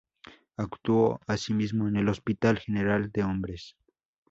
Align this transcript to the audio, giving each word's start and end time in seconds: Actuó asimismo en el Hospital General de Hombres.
Actuó 0.57 1.21
asimismo 1.27 1.87
en 1.87 1.95
el 1.95 2.09
Hospital 2.09 2.57
General 2.57 3.11
de 3.11 3.21
Hombres. 3.23 3.75